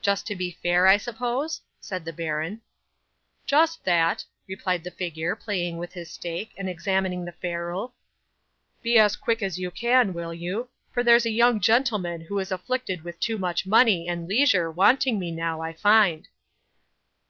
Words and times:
'"Just 0.00 0.26
to 0.26 0.34
see 0.34 0.56
fair, 0.62 0.86
I 0.86 0.96
suppose?" 0.96 1.60
said 1.80 2.06
the 2.06 2.12
baron. 2.14 2.62
'"Just 3.44 3.84
that," 3.84 4.24
replied 4.48 4.82
the 4.82 4.90
figure, 4.90 5.36
playing 5.36 5.76
with 5.76 5.92
his 5.92 6.10
stake, 6.10 6.54
and 6.56 6.66
examining 6.66 7.26
the 7.26 7.32
ferule. 7.42 7.92
"Be 8.82 8.96
as 8.96 9.16
quick 9.16 9.42
as 9.42 9.58
you 9.58 9.70
can, 9.70 10.14
will 10.14 10.32
you, 10.32 10.70
for 10.94 11.02
there's 11.02 11.26
a 11.26 11.30
young 11.30 11.60
gentleman 11.60 12.22
who 12.22 12.38
is 12.38 12.50
afflicted 12.50 13.04
with 13.04 13.20
too 13.20 13.36
much 13.36 13.66
money 13.66 14.08
and 14.08 14.26
leisure 14.26 14.70
wanting 14.70 15.18
me 15.18 15.30
now, 15.30 15.60
I 15.60 15.74
find." 15.74 16.26